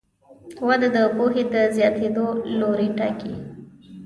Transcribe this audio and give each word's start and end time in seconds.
وده 0.67 0.87
د 0.95 0.97
پوهې 1.17 1.43
د 1.53 1.55
زیاتېدو 1.75 2.25
لوری 2.59 2.89
ټاکي. 2.97 3.33